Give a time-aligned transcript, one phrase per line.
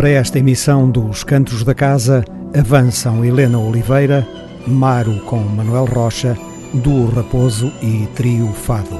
[0.00, 2.24] para esta emissão dos Cantos da Casa
[2.58, 4.26] avançam Helena Oliveira,
[4.66, 6.38] Maro com Manuel Rocha,
[6.72, 8.98] Duo Raposo e Trio Fado.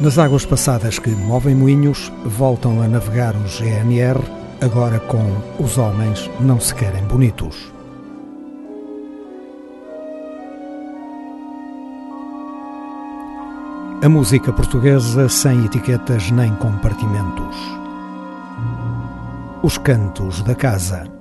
[0.00, 4.18] Nas águas passadas que movem moinhos, voltam a navegar os GNR,
[4.60, 5.22] agora com
[5.60, 7.72] Os Homens Não Se Querem Bonitos.
[14.02, 17.79] A música portuguesa sem etiquetas nem compartimentos.
[19.62, 21.19] Os cantos da casa.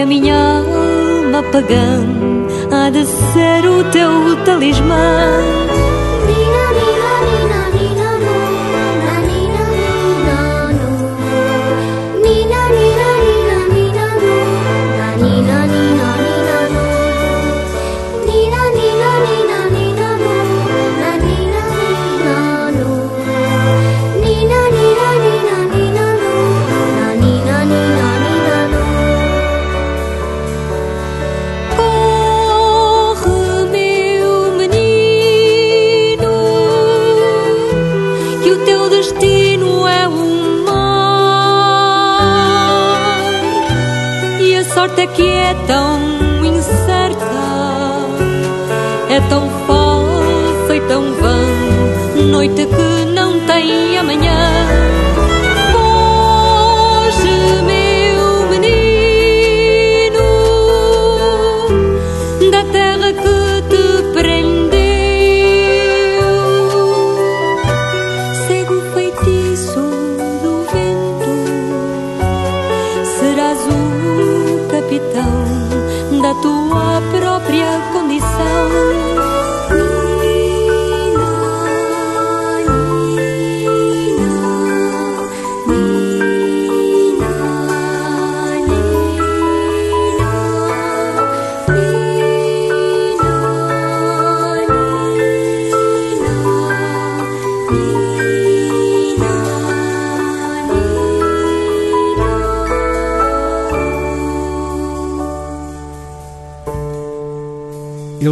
[0.00, 2.00] a minha alma pagã
[2.72, 5.69] há de ser o teu talismã.
[45.00, 46.09] te quieto é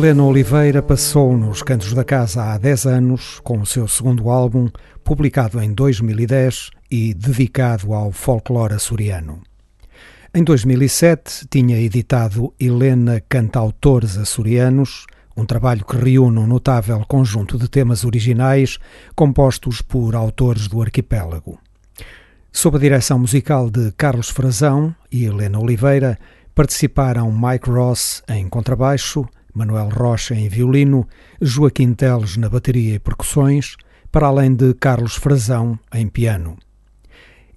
[0.08, 4.66] Helena Oliveira passou nos Cantos da Casa há 10 anos com o seu segundo álbum,
[5.04, 9.42] publicado em 2010 e dedicado ao folclore açoriano.
[10.32, 15.04] Em 2007 tinha editado Helena Cantautores Açorianos,
[15.36, 18.78] um trabalho que reúne um notável conjunto de temas originais
[19.14, 21.58] compostos por autores do arquipélago.
[22.50, 26.18] Sob a direção musical de Carlos Frazão e Helena Oliveira,
[26.54, 31.06] participaram Mike Ross em contrabaixo, Manuel Rocha em violino,
[31.40, 33.76] Joaquim Teles na bateria e percussões,
[34.10, 36.56] para além de Carlos Frazão em piano.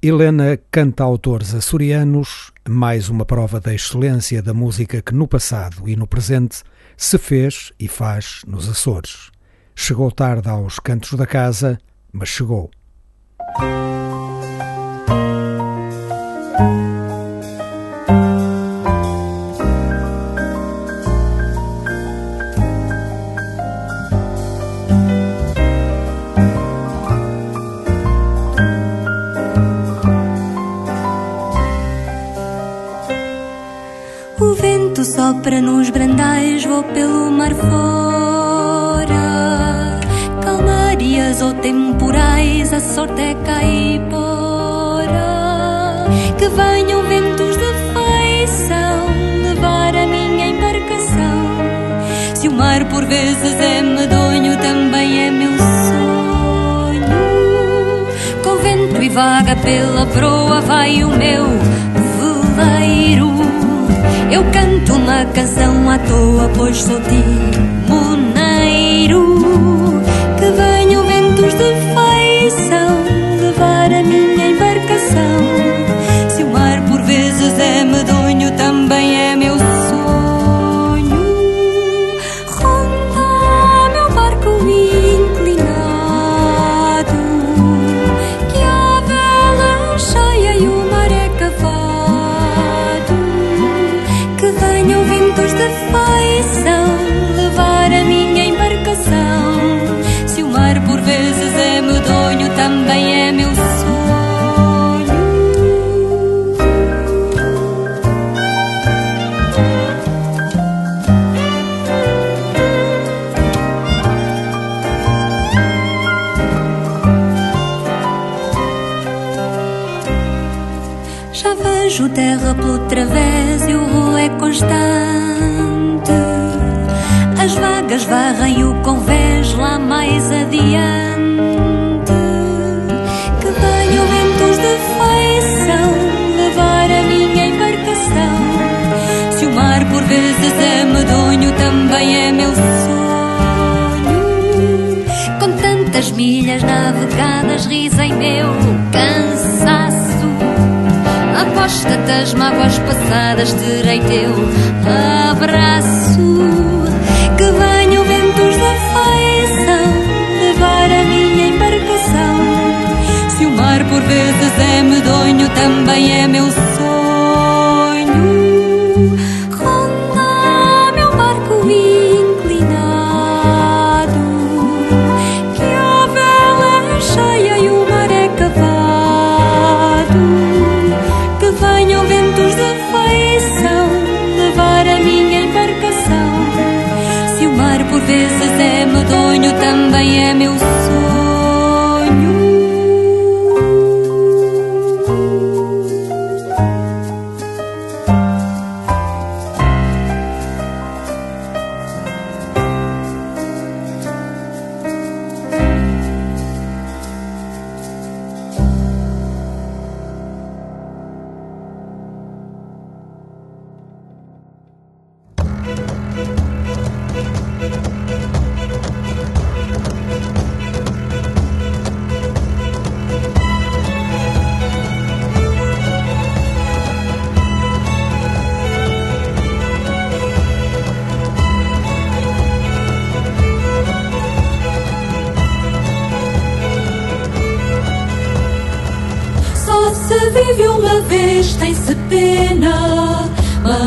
[0.03, 5.95] Helena canta autores açorianos, mais uma prova da excelência da música que no passado e
[5.95, 6.63] no presente
[6.97, 9.31] se fez e faz nos Açores.
[9.75, 11.77] Chegou tarde aos cantos da casa,
[12.11, 12.71] mas chegou.
[35.01, 39.09] vento sopra nos brandais, vou pelo mar fora.
[40.43, 44.45] Calmarias ou temporais, a sorte é caipora.
[46.37, 49.07] Que venham ventos de feição
[49.43, 51.47] levar a minha embarcação.
[52.35, 55.57] Se o mar por vezes é medonho, também é meu
[55.87, 57.07] sonho.
[58.43, 61.47] Com vento e vaga pela proa vai o meu
[62.55, 63.70] veleiro.
[64.31, 68.31] Eu canto uma canção à toa, pois sou timoneiro.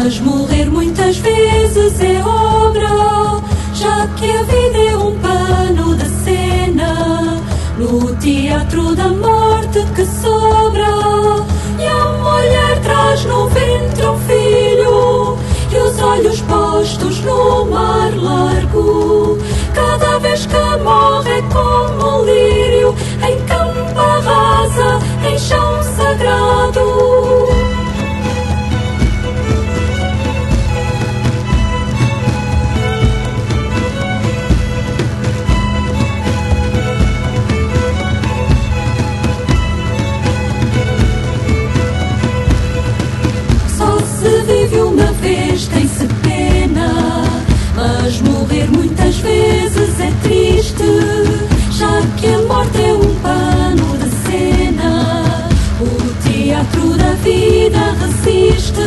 [0.04, 3.40] Mas morrer muitas vezes é obra,
[3.72, 7.42] já que a vida é um pano de cena.
[7.78, 10.90] No teatro da morte que sobra,
[11.78, 15.38] e a mulher traz no ventre um filho,
[15.72, 19.38] e os olhos postos no mar largo.
[19.72, 22.94] Cada vez que morre é como um lírio,
[23.26, 26.73] em campo rasa, em chão sagrado.
[56.64, 58.80] teatro da vida resiste.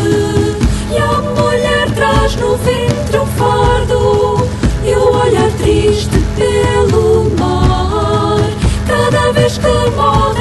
[0.92, 4.48] E a mulher traz no ventre um fardo
[4.84, 8.40] e o olhar triste pelo mar.
[8.88, 10.37] Cada vez que morre.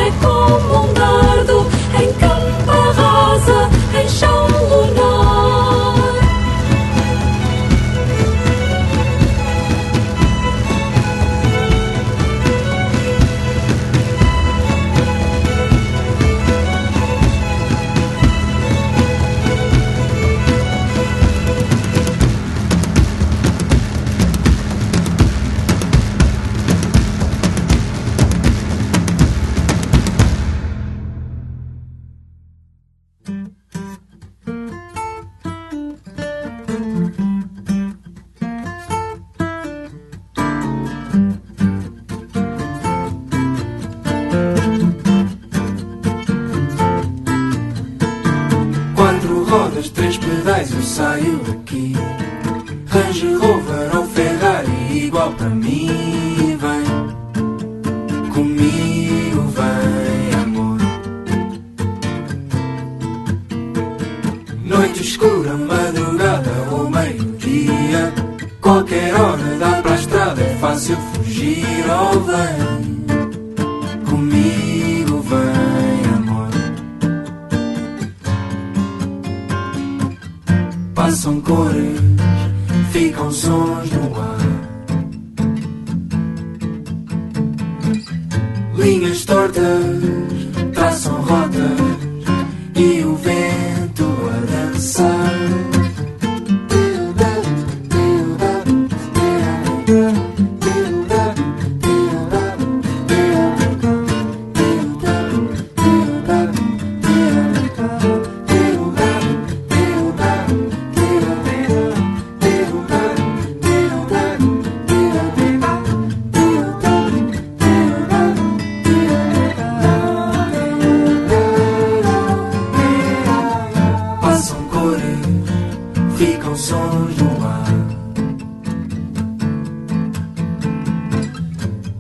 [126.37, 127.67] Ficam sons no ar.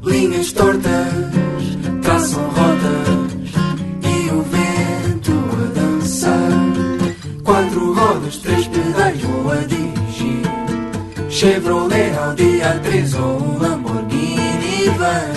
[0.05, 0.83] Linhas tortas
[2.03, 3.53] traçam rotas
[4.03, 6.51] e o vento a dançar.
[7.43, 10.43] Quatro rodas, três pedais, vou a dirigir.
[11.31, 15.36] Chevrolet, Audi A3 ou um Lamborghini, vem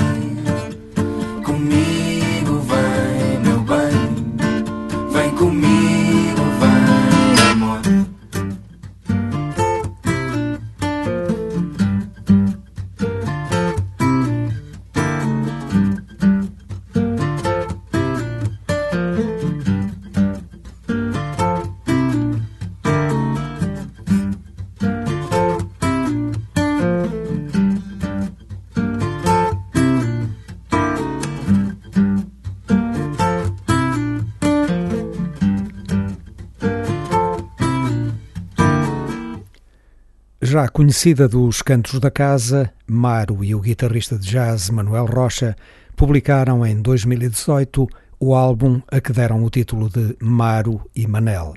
[40.49, 45.55] Já conhecida dos cantos da casa, Maro e o guitarrista de jazz Manuel Rocha
[45.95, 47.87] publicaram em 2018
[48.19, 51.53] o álbum a que deram o título de Maro e Manel.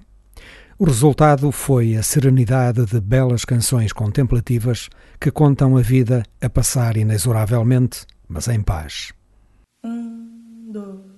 [0.78, 6.98] O resultado foi a serenidade de belas canções contemplativas que contam a vida a passar
[6.98, 9.14] inexoravelmente, mas em paz.
[9.82, 11.11] Um, dois.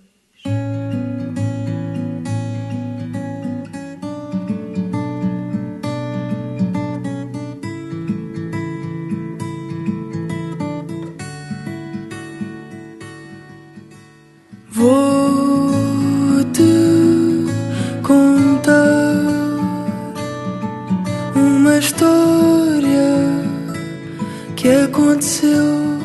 [21.84, 23.12] História
[24.56, 26.00] que aconteceu.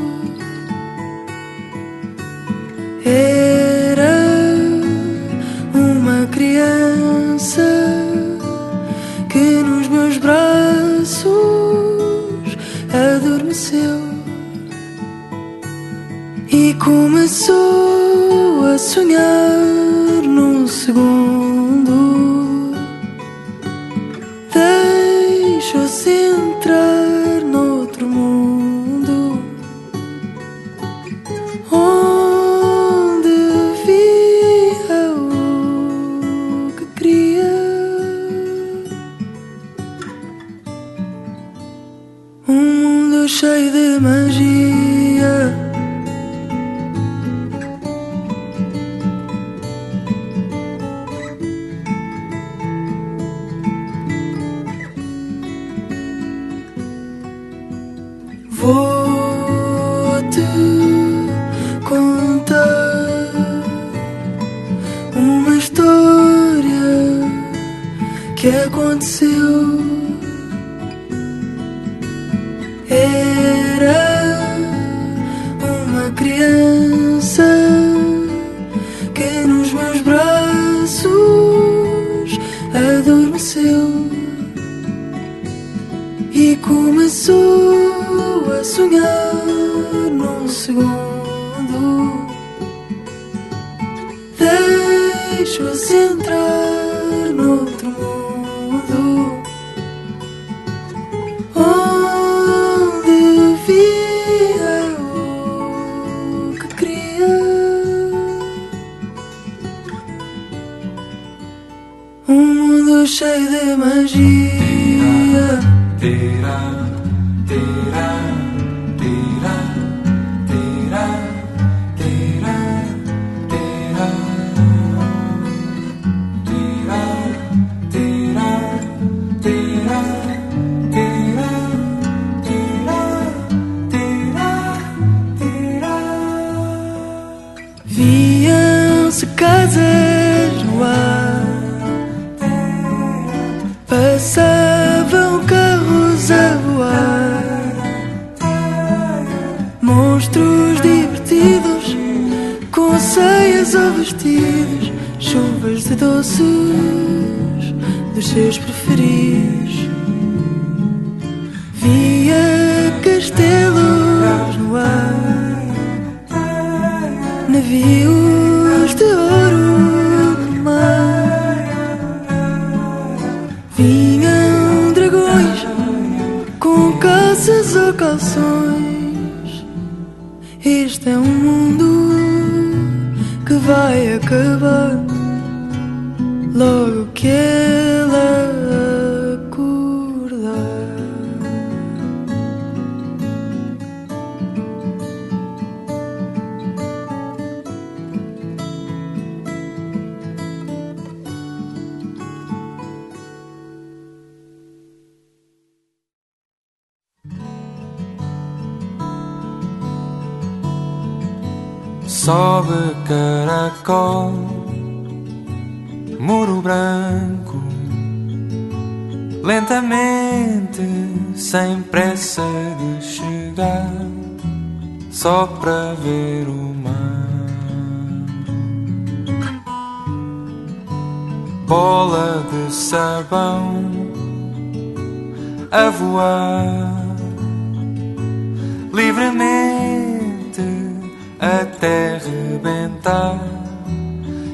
[3.05, 4.17] Era
[5.74, 7.78] uma criança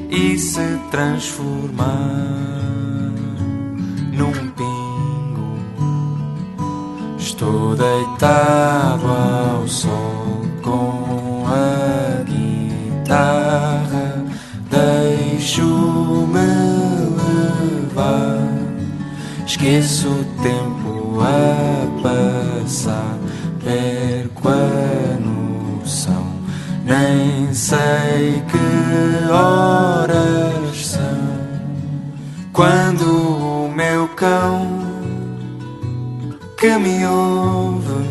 [0.09, 1.93] e se transformar
[4.13, 5.57] num pingo.
[7.17, 14.23] Estou deitado ao sol com a guitarra,
[14.69, 16.39] deixo-me
[17.57, 18.47] levar.
[19.45, 22.34] Esqueço o tempo a passar,
[29.31, 31.01] horas são.
[32.53, 34.85] Quando o meu cão
[36.57, 38.05] que me ouve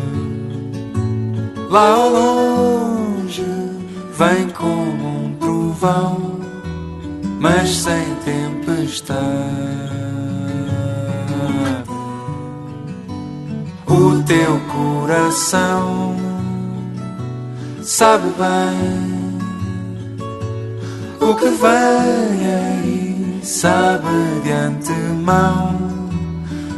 [1.69, 3.43] lá ao longe
[4.17, 6.39] vem como um trovão,
[7.39, 9.15] mas sem tempestade.
[13.87, 16.15] O teu coração
[17.81, 19.14] sabe bem
[21.29, 25.75] o que vem aí, sabe de antemão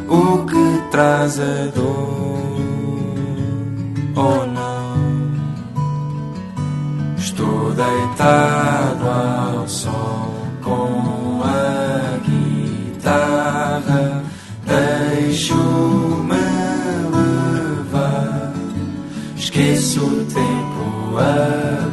[0.07, 2.47] o que traz a dor
[4.15, 4.97] ou não.
[7.17, 10.33] Estou deitado ao sol
[10.63, 14.23] com a guitarra,
[14.65, 16.35] deixo-me
[17.11, 18.53] levar.
[19.35, 21.86] Esqueço o tempo a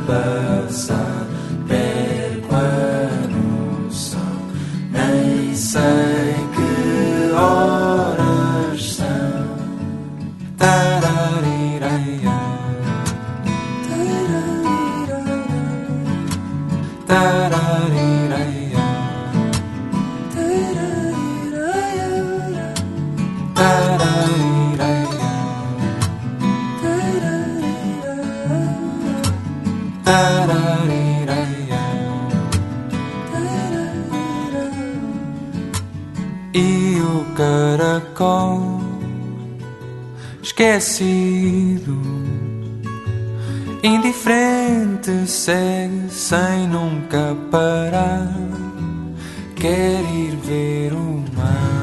[38.14, 38.80] caracol
[40.42, 42.00] esquecido,
[43.82, 48.32] indiferente, segue sem nunca parar.
[49.56, 51.74] Quer ir ver o mar.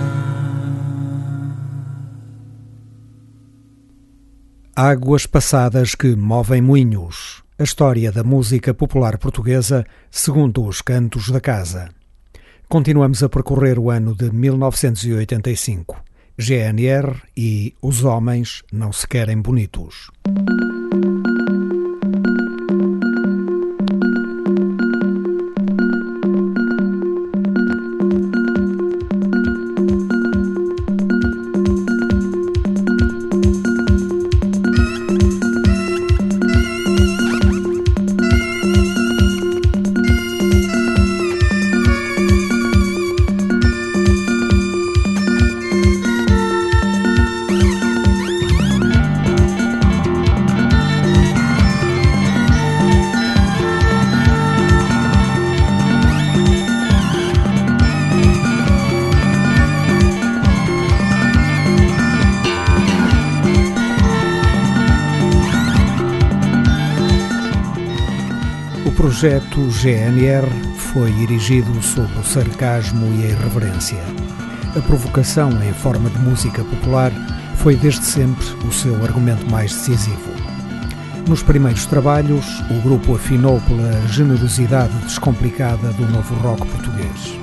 [4.76, 7.44] Águas passadas que movem moinhos.
[7.58, 11.90] A história da música popular portuguesa segundo os cantos da casa.
[12.68, 16.11] Continuamos a percorrer o ano de 1985.
[16.42, 20.10] GNR e Os Homens Não Se Querem Bonitos.
[69.72, 74.04] GNR foi erigido sobre o sarcasmo e a irreverência.
[74.76, 77.12] A provocação em forma de música popular
[77.56, 80.30] foi desde sempre o seu argumento mais decisivo.
[81.28, 87.40] Nos primeiros trabalhos, o grupo afinou pela generosidade descomplicada do novo rock português.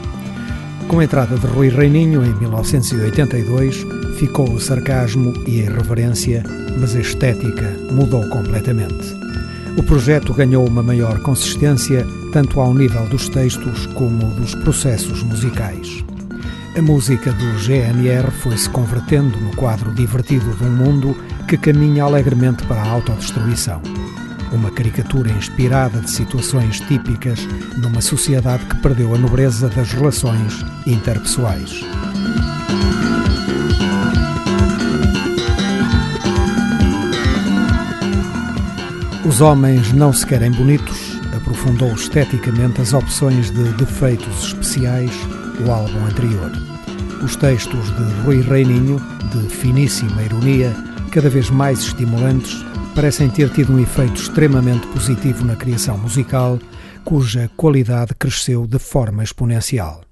[0.86, 3.86] Com a entrada de Rui Reininho em 1982,
[4.18, 6.42] ficou o sarcasmo e a irreverência,
[6.78, 9.27] mas a estética mudou completamente.
[9.78, 16.04] O projeto ganhou uma maior consistência tanto ao nível dos textos como dos processos musicais.
[16.76, 22.66] A música do GNR foi-se convertendo no quadro divertido de um mundo que caminha alegremente
[22.66, 23.80] para a autodestruição.
[24.50, 27.38] Uma caricatura inspirada de situações típicas
[27.76, 31.84] numa sociedade que perdeu a nobreza das relações interpessoais.
[39.28, 45.10] Os homens não se querem bonitos aprofundou esteticamente as opções de defeitos especiais
[45.64, 46.50] o álbum anterior.
[47.22, 48.98] Os textos de Rui Reininho,
[49.30, 50.74] de finíssima ironia,
[51.12, 52.64] cada vez mais estimulantes,
[52.94, 56.58] parecem ter tido um efeito extremamente positivo na criação musical,
[57.04, 60.07] cuja qualidade cresceu de forma exponencial.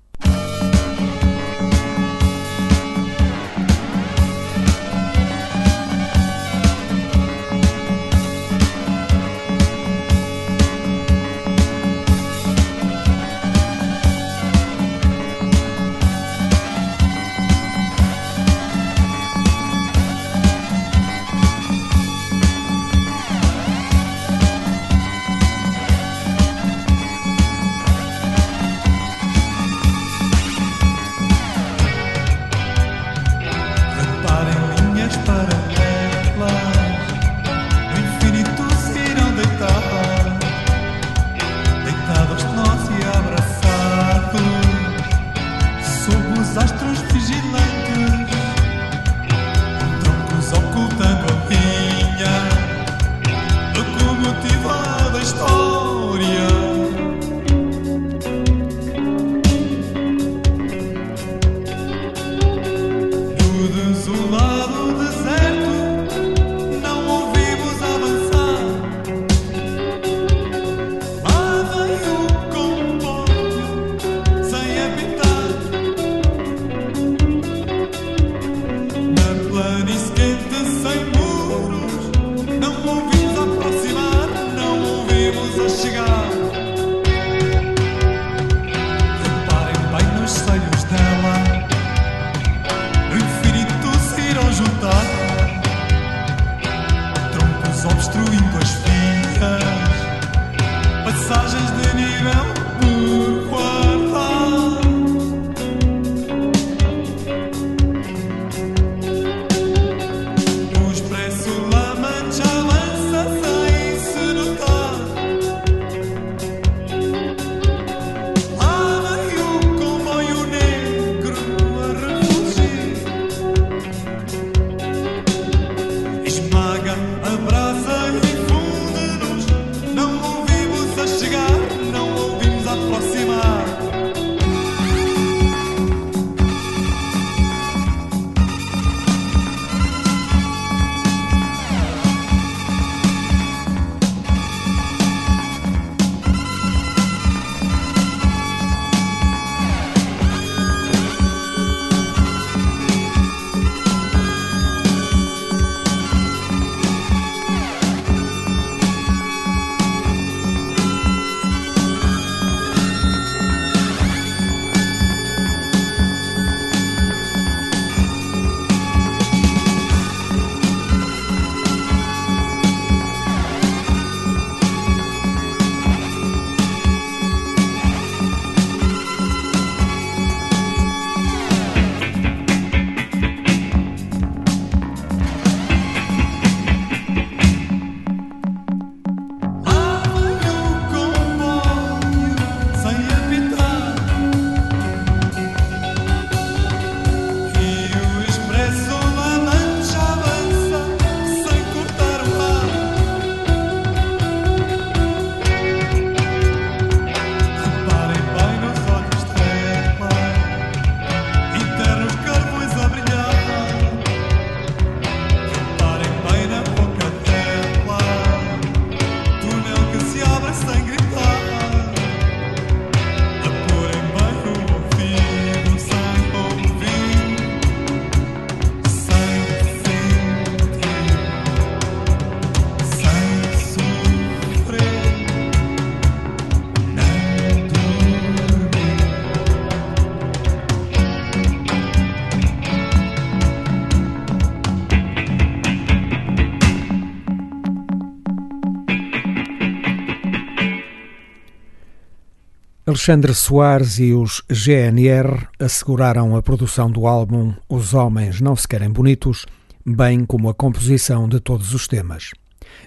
[252.96, 258.90] Alexandre Soares e os GNR asseguraram a produção do álbum Os Homens Não Se Querem
[258.90, 259.44] Bonitos,
[259.84, 262.30] bem como a composição de todos os temas.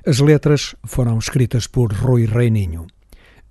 [0.04, 2.88] As letras foram escritas por Rui Reininho.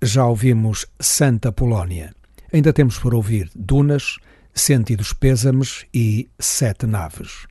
[0.01, 2.13] Já ouvimos Santa Polónia.
[2.51, 4.17] Ainda temos por ouvir Dunas,
[4.53, 7.47] Sentidos Pêsames e Sete Naves.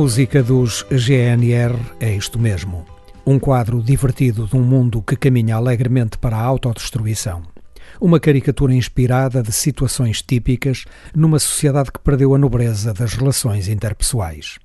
[0.00, 2.86] Música dos GNR é isto mesmo.
[3.26, 7.42] Um quadro divertido de um mundo que caminha alegremente para a autodestruição.
[8.00, 14.58] Uma caricatura inspirada de situações típicas numa sociedade que perdeu a nobreza das relações interpessoais.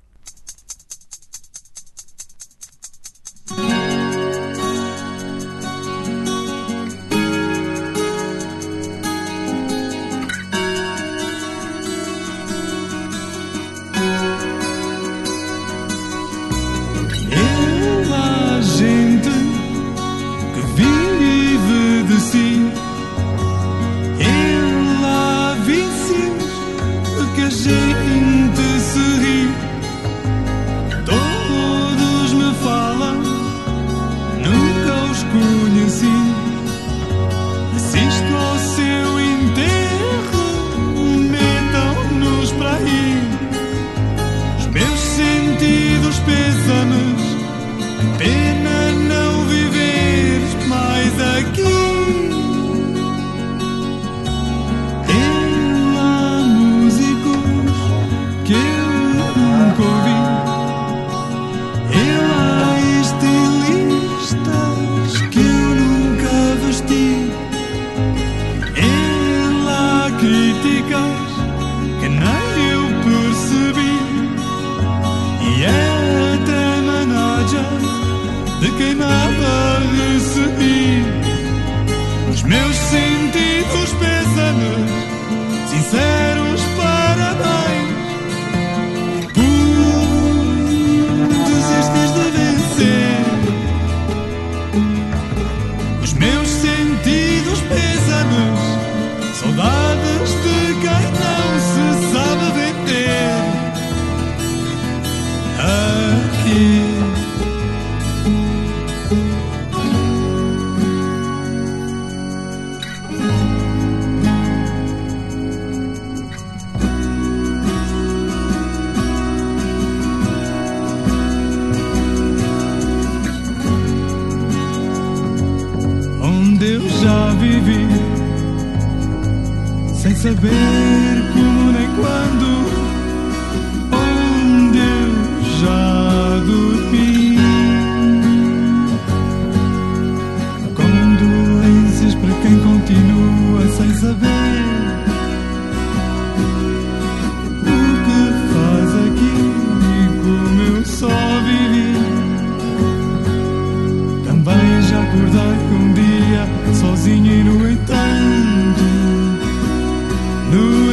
[160.52, 160.85] 누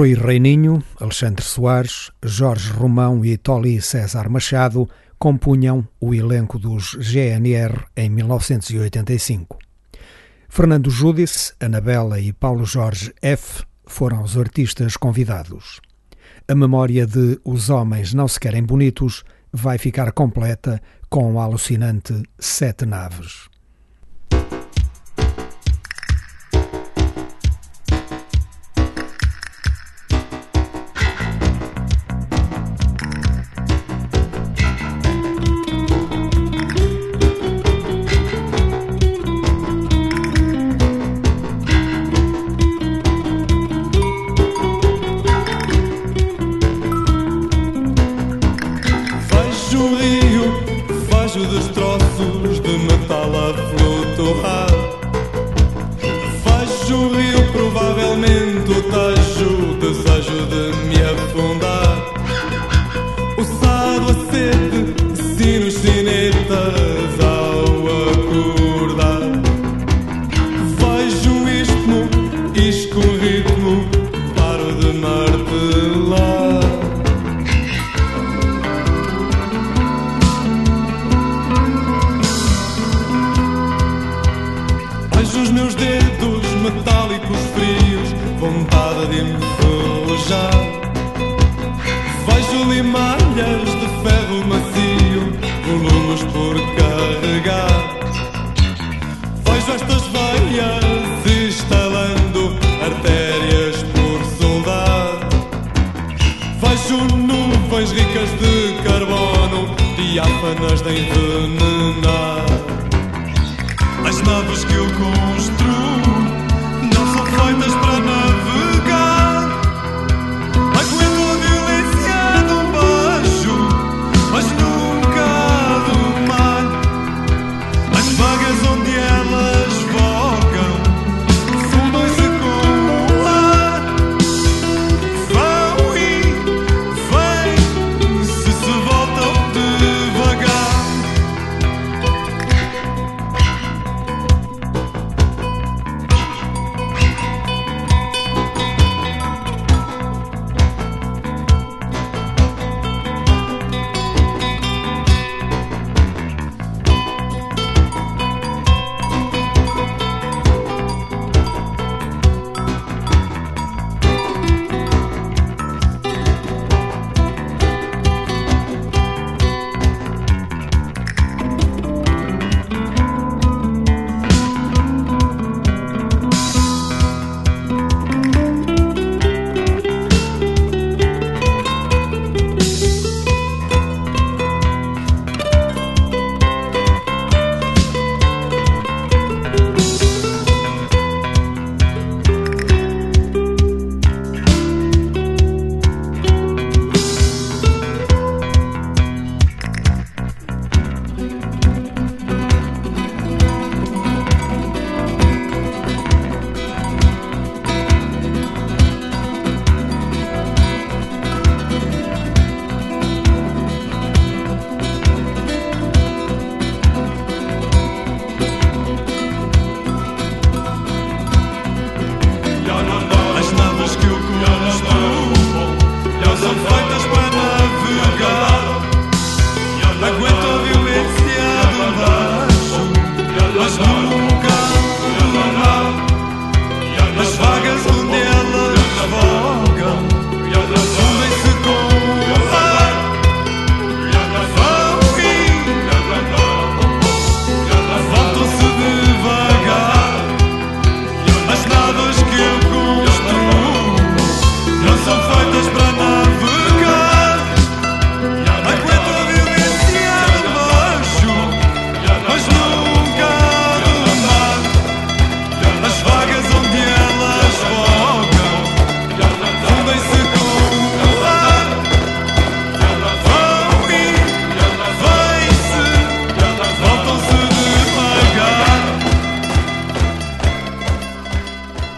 [0.00, 4.88] Rui Reininho, Alexandre Soares, Jorge Romão e Tolly César Machado
[5.18, 9.58] compunham o elenco dos GNR em 1985.
[10.48, 13.62] Fernando Júdice, Anabela e Paulo Jorge F.
[13.84, 15.82] foram os artistas convidados.
[16.48, 19.22] A memória de Os Homens Não Se Querem Bonitos
[19.52, 20.80] vai ficar completa
[21.10, 23.49] com o alucinante Sete Naves.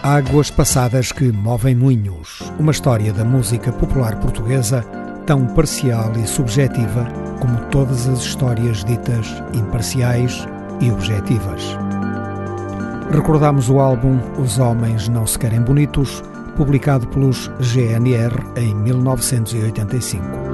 [0.03, 2.41] Águas passadas que movem moinhos.
[2.59, 4.81] Uma história da música popular portuguesa
[5.25, 7.07] tão parcial e subjetiva
[7.39, 10.45] como todas as histórias ditas imparciais
[10.81, 11.77] e objetivas.
[13.11, 16.21] Recordamos o álbum Os Homens Não Se Querem Bonitos,
[16.57, 20.52] publicado pelos GNR em 1985.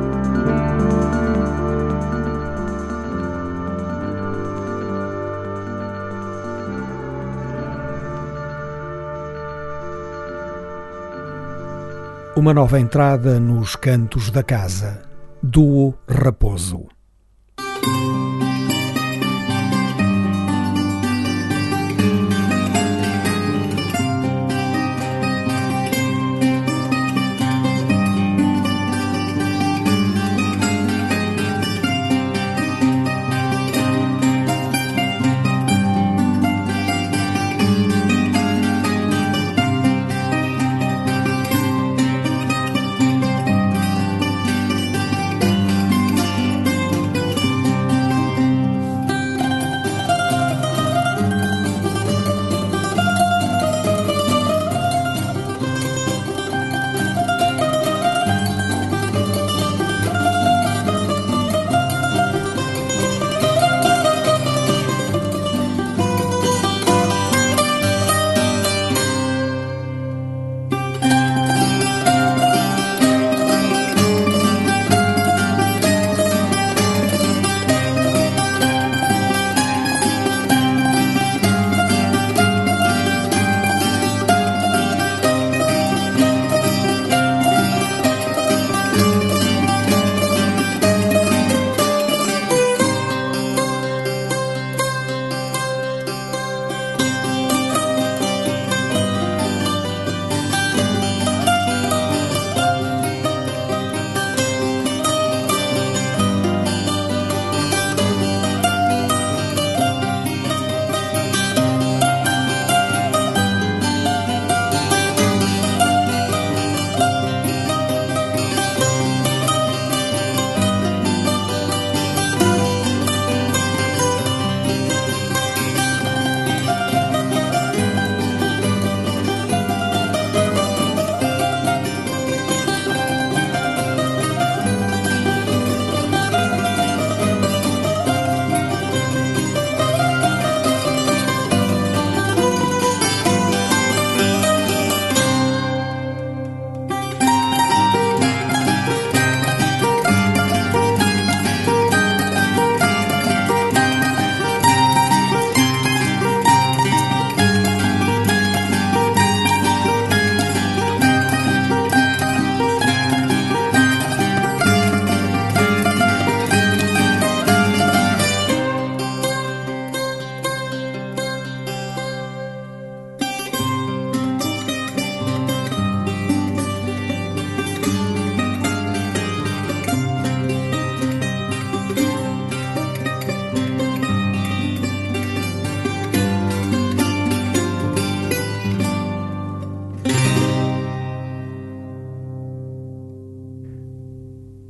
[12.39, 15.01] Uma nova entrada nos cantos da casa.
[15.43, 16.87] Duo Raposo.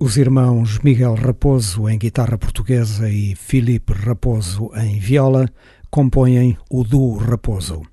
[0.09, 5.47] Os irmãos Miguel Raposo em guitarra portuguesa e Filipe Raposo em viola
[5.91, 7.83] compõem o duo Raposo.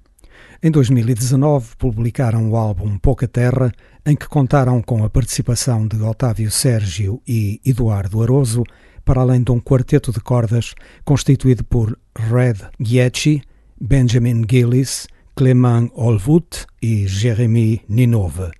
[0.62, 3.70] Em 2019 publicaram o álbum Pouca Terra,
[4.06, 8.64] em que contaram com a participação de Otávio Sérgio e Eduardo Aroso,
[9.04, 13.42] para além de um quarteto de cordas constituído por Red Gietchi,
[13.78, 15.06] Benjamin Gillis,
[15.36, 18.52] Clément Olvut e Jérémy Ninove.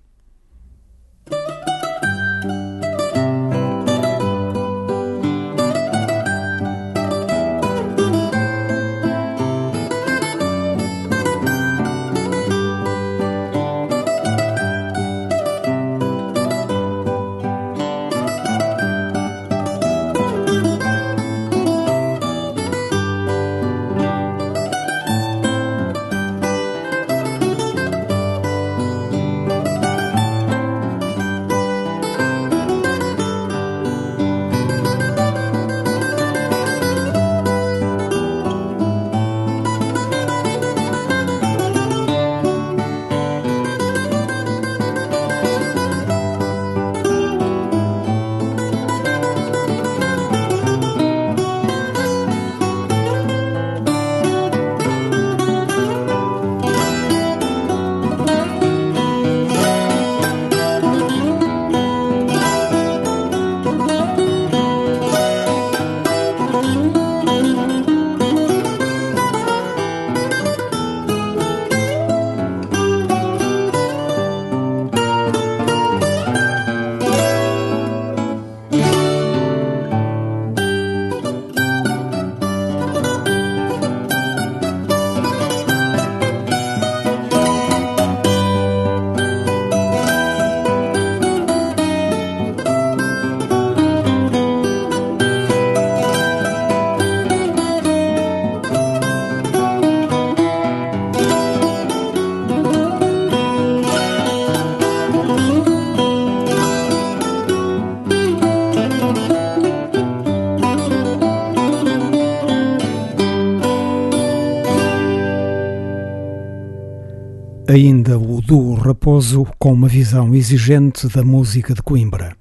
[117.69, 122.37] Ainda o duo Raposo com uma visão exigente da música de Coimbra.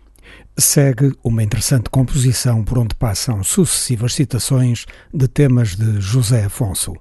[0.55, 6.93] Segue uma interessante composição por onde passam sucessivas citações de temas de José Afonso.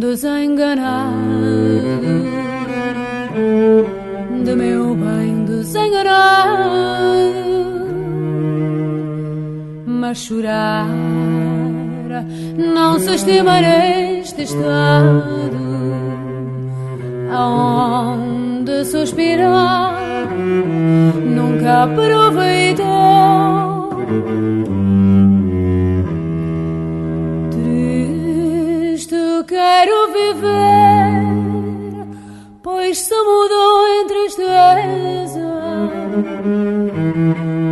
[0.00, 1.14] Bem desenganado
[4.44, 6.80] de meu bem desenganado
[9.86, 10.88] mas chorar
[12.56, 15.22] não se estima neste estado.
[17.32, 19.94] Aonde suspirar
[21.24, 22.86] nunca aproveitou
[29.60, 31.10] quero viver
[32.62, 35.48] pois se mudou em tristeza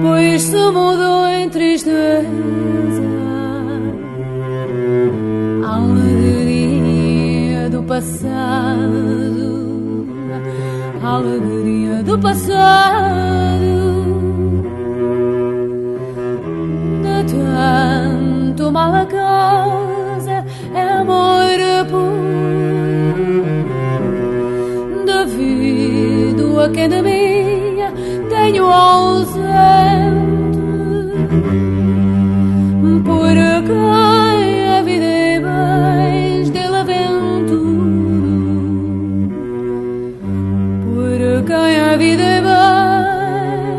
[0.03, 3.09] pois se mudou em tristeza
[5.65, 9.49] a alegria do passado
[11.03, 13.79] a alegria do passado.
[17.03, 19.07] De tanto mal a
[26.69, 27.77] devido a quem de mim
[28.29, 29.49] tenho ausente.
[33.05, 33.35] Por
[33.67, 37.89] quem a vida e bens dele aventuro
[40.85, 42.41] por quem a vida e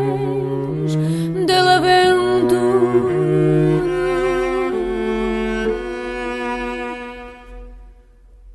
[0.02, 0.96] bens
[1.46, 2.60] dele aventuro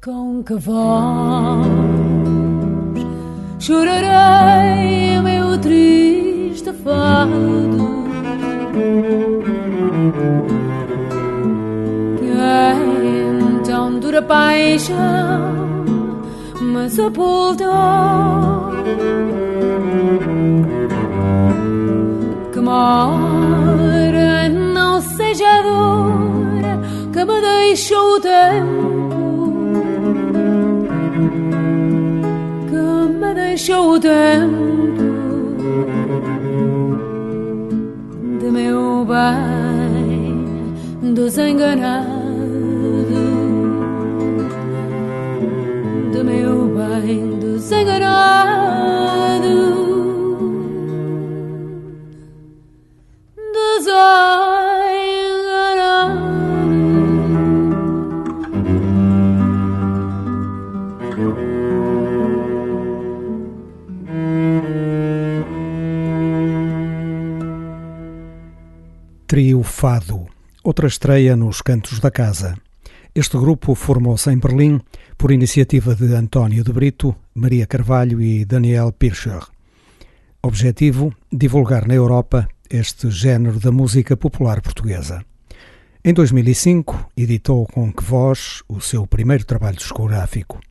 [0.03, 1.84] com que voz
[3.65, 7.33] chorarei meu triste fado
[12.19, 12.27] que
[13.57, 14.95] então dura paixão
[16.61, 17.71] me sepultou
[22.53, 26.61] que mora não seja dor
[27.11, 29.04] que me deixou o tempo
[33.55, 34.51] deixou o tempo
[38.37, 42.14] de meu bem desenganado
[69.77, 70.25] Fado,
[70.63, 72.55] outra estreia nos Cantos da Casa.
[73.13, 74.79] Este grupo formou-se em Berlim
[75.17, 79.41] por iniciativa de António de Brito, Maria Carvalho e Daniel Pircher.
[80.41, 85.25] Objetivo: divulgar na Europa este género da música popular portuguesa.
[86.05, 90.61] Em 2005, editou com que voz o seu primeiro trabalho discográfico.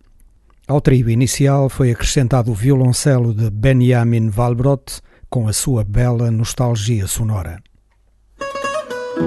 [0.66, 7.06] Ao trio inicial foi acrescentado o violoncelo de Benjamin Walbrot com a sua bela nostalgia
[7.06, 7.62] sonora.
[9.16, 9.20] A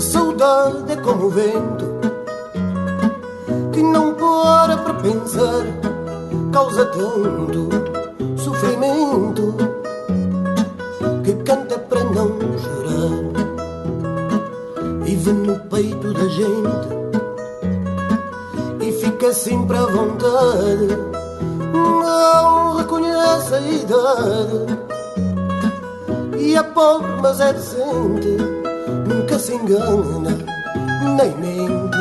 [0.00, 1.94] saudade é como o vento
[3.72, 5.64] que não para para pensar,
[6.52, 7.68] causa tanto
[8.36, 9.54] sofrimento
[15.16, 16.88] Vive no peito da gente
[18.80, 20.88] e fica sempre à vontade.
[21.72, 24.78] Não reconhece a idade
[26.36, 28.36] e é pobre, mas é decente.
[29.06, 30.36] Nunca se engana,
[31.16, 31.96] nem mente.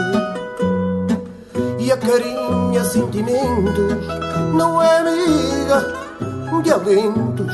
[1.77, 4.07] E acarinha sentimentos,
[4.55, 5.93] não é amiga
[6.63, 7.53] de alentos.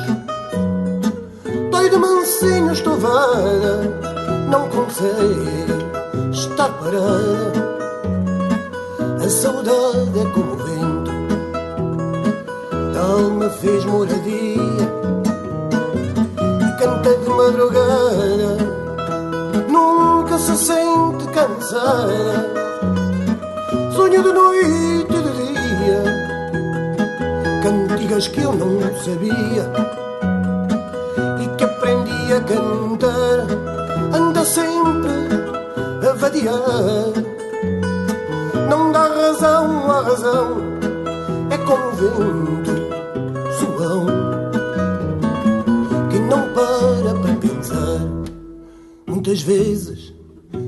[1.69, 4.08] Dói de mansinho estovada,
[4.49, 5.65] não consegue
[6.31, 7.69] estar parada.
[9.23, 11.11] A saudade é como o vento,
[12.93, 14.99] tal me fez moradia
[17.39, 18.57] madrugada
[19.69, 22.45] nunca se sente cansada.
[23.95, 26.03] Sonho de noite e de dia,
[27.63, 29.65] cantigas que eu não sabia
[31.41, 33.68] e que aprendi a cantar.
[34.45, 35.11] Sempre
[36.09, 36.55] a vadiar,
[38.69, 40.57] não dá razão à razão,
[41.51, 42.71] é como o vento
[43.59, 44.05] suão
[46.09, 47.99] que não para para pensar,
[49.05, 50.13] muitas vezes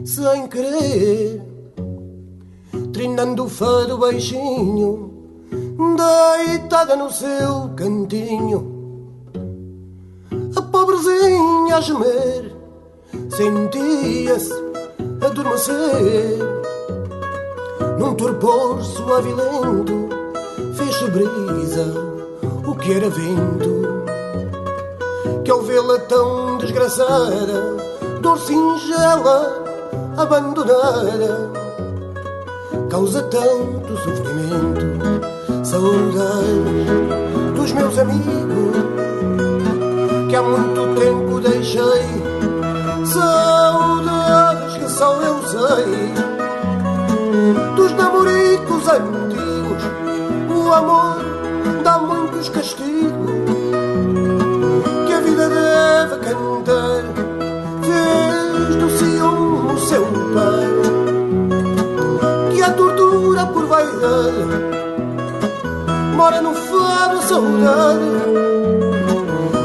[0.05, 1.41] sem querer,
[2.93, 5.11] trinando o fado baixinho,
[6.47, 9.09] deitada no seu cantinho,
[10.55, 12.50] a pobrezinha a gemer,
[13.35, 14.53] sentia-se
[15.21, 16.37] adormecer,
[17.97, 20.09] num torpor suave e lento,
[20.75, 21.93] fez brisa
[22.65, 24.03] o que era vento,
[25.45, 27.77] que ao vê-la tão desgraçada,
[28.21, 29.63] dor singela
[30.17, 31.49] abandonada
[32.89, 34.91] causa tanto sofrimento.
[35.63, 36.87] Saudades
[37.55, 38.75] dos meus amigos
[40.29, 42.30] que há muito tempo deixei.
[43.05, 46.13] Saudades que só eu sei
[47.75, 49.83] dos namoricos antigos.
[50.49, 51.17] O amor
[51.83, 53.11] dá muitos castigos
[55.07, 57.03] que a vida deve cantar.
[57.81, 60.69] Fez do ciúme o seu pai
[62.53, 64.71] que a tortura por vaidade
[66.15, 67.99] mora no fado a saudade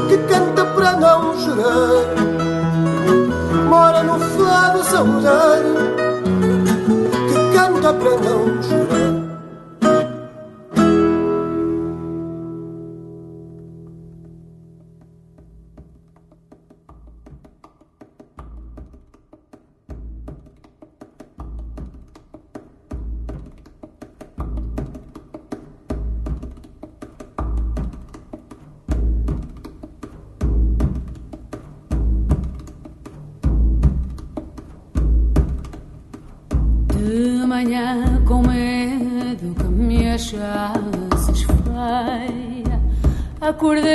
[0.09, 2.26] que canta para não chorar
[3.67, 5.73] mora no a saudade
[7.29, 8.86] que canta para não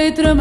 [0.02, 0.34] petre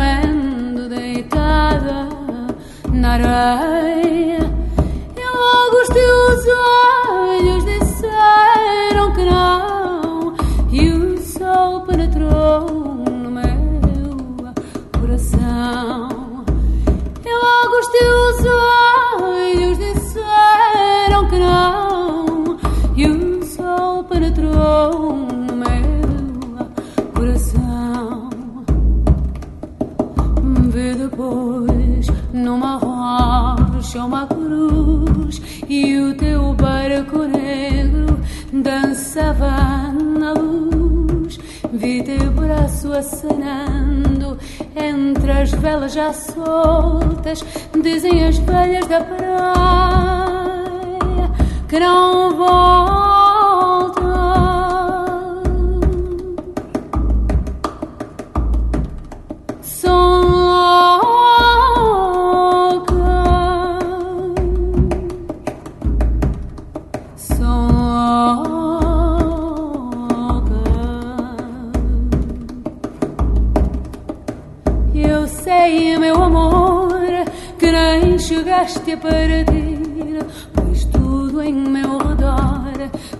[78.91, 82.71] chegaste a partir Pois tudo em meu redor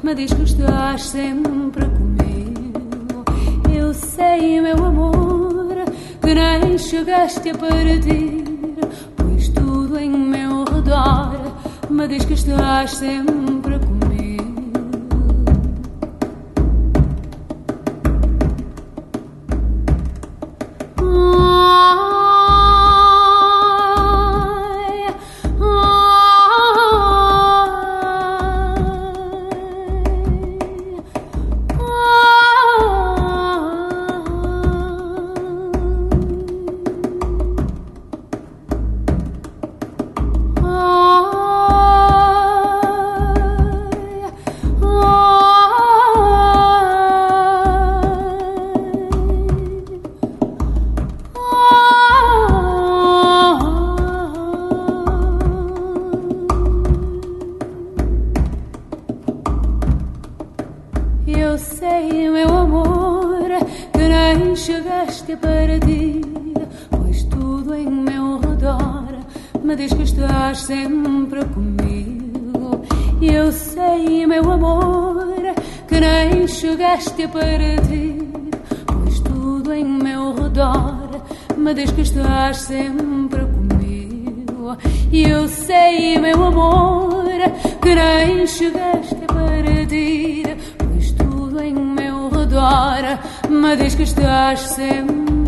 [0.03, 3.24] me diz que estás sempre comigo.
[3.72, 5.86] Eu sei, meu amor,
[6.22, 8.43] que nem chegaste a partir
[9.15, 11.39] Pois tudo em meu redor
[11.89, 13.40] me diz que estás sempre
[94.32, 95.40] diz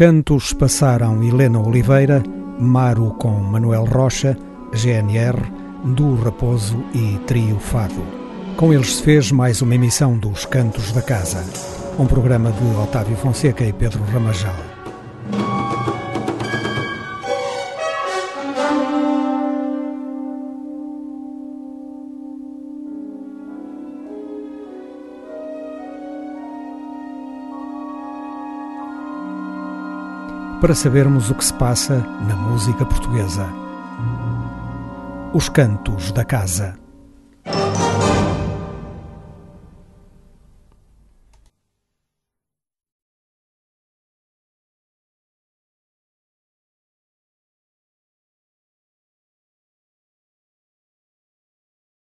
[0.00, 2.22] cantos passaram Helena Oliveira,
[2.58, 4.34] Maro com Manuel Rocha,
[4.72, 5.36] GNR,
[5.94, 8.02] Du Raposo e Trio Fado.
[8.56, 11.44] Com eles se fez mais uma emissão dos Cantos da Casa,
[11.98, 14.69] um programa de Otávio Fonseca e Pedro Ramajal.
[30.60, 31.96] Para sabermos o que se passa
[32.28, 33.48] na música portuguesa.
[35.32, 36.74] Os Cantos da Casa.